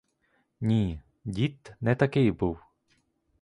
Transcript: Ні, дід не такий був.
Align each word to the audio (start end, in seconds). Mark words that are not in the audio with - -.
Ні, 0.61 1.01
дід 1.25 1.73
не 1.81 1.95
такий 1.95 2.31
був. 2.31 2.59